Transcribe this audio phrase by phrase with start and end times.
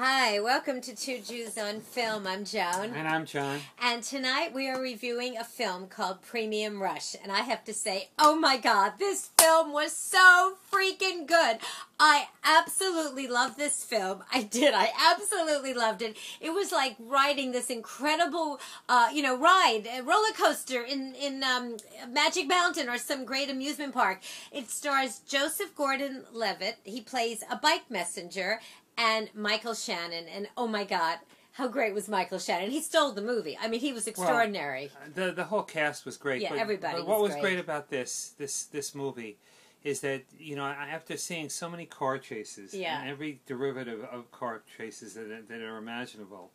[0.00, 2.24] Hi, welcome to Two Jews on Film.
[2.24, 2.92] I'm Joan.
[2.94, 3.58] And I'm John.
[3.82, 7.16] And tonight we are reviewing a film called Premium Rush.
[7.20, 11.58] And I have to say, oh my god, this film was so freaking good.
[11.98, 14.22] I absolutely love this film.
[14.32, 14.72] I did.
[14.72, 16.16] I absolutely loved it.
[16.40, 21.42] It was like riding this incredible, uh, you know, ride, a roller coaster in, in
[21.42, 21.76] um,
[22.08, 24.20] Magic Mountain or some great amusement park.
[24.52, 26.76] It stars Joseph Gordon Levitt.
[26.84, 28.60] He plays a bike messenger
[28.98, 30.26] and Michael Shannon.
[30.28, 31.18] And oh my God,
[31.52, 32.70] how great was Michael Shannon?
[32.70, 33.56] He stole the movie.
[33.60, 34.90] I mean, he was extraordinary.
[35.14, 36.42] Well, the the whole cast was great.
[36.42, 36.98] Yeah, but, everybody.
[36.98, 37.58] But what was, was great.
[37.58, 39.38] about this this this movie
[39.84, 43.00] is that you know after seeing so many car chases yeah.
[43.00, 46.50] and every derivative of car chases that, that are imaginable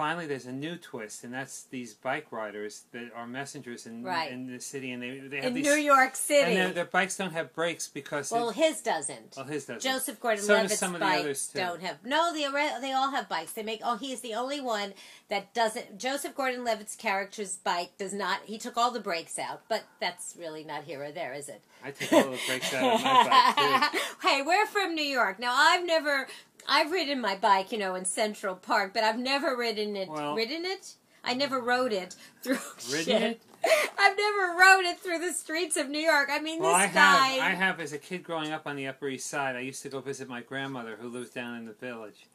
[0.00, 4.32] finally there's a new twist, and that's these bike riders that are messengers in right.
[4.32, 6.84] in the city, and they they have in these, New York City, and their, their
[6.86, 9.34] bikes don't have brakes because well, it, his doesn't.
[9.36, 9.82] Well, his doesn't.
[9.82, 11.98] Joseph Gordon-Levitt's so bikes don't have.
[12.02, 12.48] No, they
[12.80, 13.52] they all have bikes.
[13.52, 13.82] They make.
[13.84, 14.94] Oh, he's the only one
[15.28, 15.98] that doesn't.
[15.98, 18.40] Joseph Gordon-Levitt's character's bike does not.
[18.46, 21.60] He took all the brakes out, but that's really not here or there, is it?
[21.84, 23.98] I took all the brakes out of my bike too.
[24.28, 25.38] hey, we're from New York.
[25.38, 26.26] Now I've never
[26.68, 30.08] I've ridden my bike, you know, in Central Park, but I've never ridden it.
[30.08, 30.94] Well, ridden it?
[31.22, 32.58] I never rode it through.
[32.90, 33.42] Ridden it?
[33.62, 36.28] I've never rode it through the streets of New York.
[36.32, 37.26] I mean, well, this I guy.
[37.28, 37.40] have.
[37.42, 39.90] I have, as a kid growing up on the Upper East Side, I used to
[39.90, 42.26] go visit my grandmother who lives down in the village.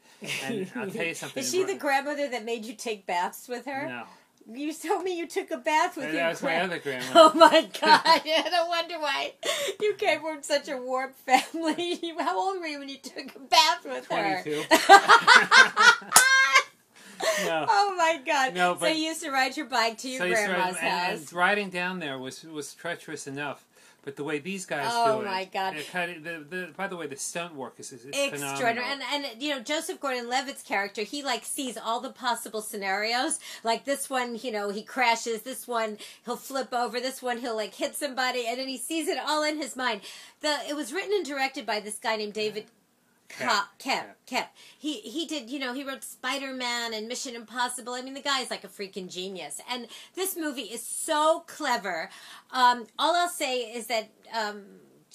[0.44, 1.42] And I'll tell you something.
[1.42, 3.88] Is she the grandmother that made you take baths with her?
[3.88, 4.04] No.
[4.48, 7.06] You told me you took a bath with That your was my other grandma.
[7.16, 8.22] Oh my god!
[8.52, 9.34] no wonder why
[9.82, 12.00] you came from such a warm family.
[12.20, 14.42] How old were you when you took a bath with her?
[14.44, 14.64] Twenty-two.
[17.46, 17.66] no.
[17.68, 18.54] Oh my god!
[18.54, 21.20] No, so you used to ride your bike to your So grandma's ride- and- house.
[21.20, 23.66] And, riding down there was was treacherous enough.
[24.06, 25.76] But the way these guys Oh, do it, my God.
[25.92, 29.08] kind of- the, the, by the way, the stunt work is, is Extraordinary, phenomenal.
[29.12, 33.40] and and you know Joseph Gordon-Levitt's character, he like sees all the possible scenarios.
[33.64, 35.42] Like this one, you know, he crashes.
[35.42, 37.00] This one, he'll flip over.
[37.00, 40.02] This one, he'll like hit somebody, and then he sees it all in his mind.
[40.42, 42.66] The it was written and directed by this guy named David
[43.30, 43.48] Koepp.
[43.48, 43.68] Koepp.
[43.80, 44.06] Koepp.
[44.28, 44.48] Koepp.
[44.78, 47.94] He he did you know he wrote Spider Man and Mission Impossible.
[47.94, 49.60] I mean the guy is like a freaking genius.
[49.70, 52.10] And this movie is so clever.
[52.52, 54.10] Um, all I'll say is that.
[54.34, 54.64] Um,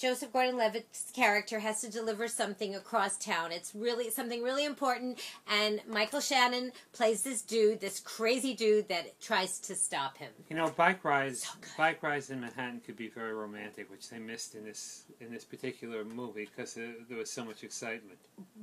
[0.01, 3.51] Joseph Gordon-Levitt's character has to deliver something across town.
[3.51, 9.21] It's really something really important, and Michael Shannon plays this dude, this crazy dude that
[9.21, 10.31] tries to stop him.
[10.49, 14.17] You know, bike rides, So bike rides in Manhattan could be very romantic, which they
[14.17, 18.17] missed in this in this particular movie because there, there was so much excitement.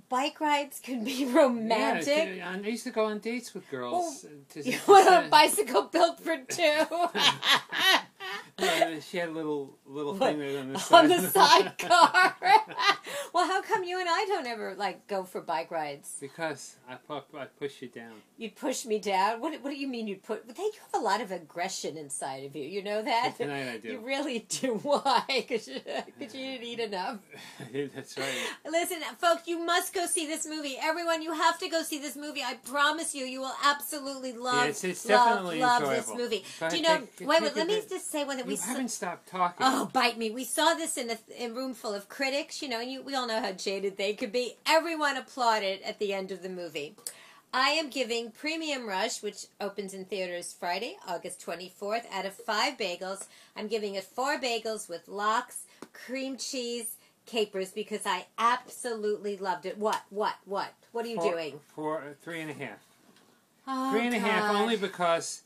[0.08, 2.36] Bike rides can be romantic.
[2.36, 4.24] Yeah, I used to go on dates with girls.
[4.24, 6.84] uh, to, You want a bicycle built for two?
[8.58, 11.04] She had a little little thing there on the side.
[11.04, 12.36] on the sidecar.
[13.68, 16.16] come you and I don't ever like go for bike rides?
[16.20, 18.14] because I pu- I push you down.
[18.36, 19.40] You'd push me down.
[19.40, 20.46] What What do you mean you'd put?
[20.48, 22.64] They you have a lot of aggression inside of you.
[22.64, 23.36] You know that.
[23.36, 23.88] Tonight I do.
[23.92, 24.74] You really do.
[24.82, 25.22] Why?
[25.28, 27.18] Because you, 'cause you didn't eat enough.
[27.94, 28.28] That's right.
[28.70, 30.76] Listen, folks, you must go see this movie.
[30.80, 32.42] Everyone, you have to go see this movie.
[32.42, 36.44] I promise you, you will absolutely love, Yeah, it's- it's love, definitely love this movie.
[36.60, 36.98] Go Do you know?
[37.16, 37.56] take- wait, wait.
[37.56, 38.56] Let me just say one that we.
[38.56, 39.66] haven't stopped talking.
[39.68, 40.30] Oh, bite me.
[40.30, 43.02] We saw this in a, in a room full of critics, you know, and you,
[43.02, 44.56] we all know how jaded they could be.
[44.66, 46.94] Everyone applauded at the end of the movie.
[47.52, 52.76] I am giving Premium Rush, which opens in theaters Friday, August 24th, out of five
[52.76, 53.26] bagels.
[53.56, 55.64] I'm giving it four bagels with lox,
[55.94, 59.78] cream cheese, capers, because I absolutely loved it.
[59.78, 60.02] What?
[60.10, 60.34] What?
[60.44, 60.74] What?
[60.92, 61.60] What are you Four- doing?
[61.74, 62.78] Four, three and a half.
[63.66, 64.62] Oh, Three and a half, God.
[64.62, 65.42] only because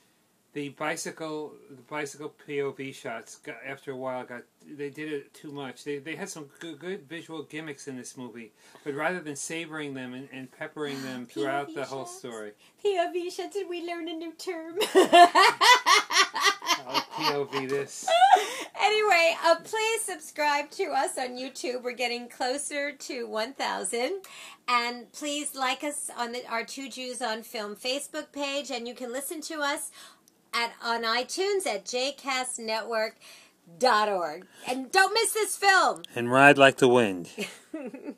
[0.53, 5.51] the bicycle, the bicycle POV shots, got, after a while, got they did it too
[5.51, 5.85] much.
[5.85, 8.53] They they had some good, good visual gimmicks in this movie,
[8.85, 12.19] but rather than savoring them and, and peppering them throughout POV the whole shots?
[12.19, 12.53] story,
[12.85, 14.77] POV shots, did we learn a new term?
[16.87, 18.09] oh, POV this.
[18.83, 21.83] anyway, uh, please subscribe to us on YouTube.
[21.83, 24.23] We're getting closer to 1,000.
[24.69, 28.71] And please like us on the, our Two Jews on Film Facebook page.
[28.71, 29.91] And you can listen to us
[30.54, 34.46] at on iTunes at jcastnetwork.org.
[34.69, 36.02] And don't miss this film.
[36.14, 37.31] And ride like the wind.